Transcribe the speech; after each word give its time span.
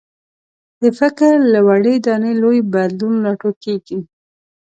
د 0.81 0.83
فکر 0.99 1.33
له 1.53 1.59
وړې 1.67 1.95
دانې 2.05 2.33
لوی 2.41 2.59
بدلون 2.73 3.15
راټوکېږي. 3.25 3.99